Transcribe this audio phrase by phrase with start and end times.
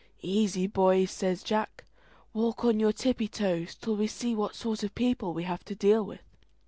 [0.23, 1.85] "Easy, boys!" says Jack:
[2.33, 5.75] "walk on your tippy toes till we see what sort of people we have to
[5.75, 6.23] deal with."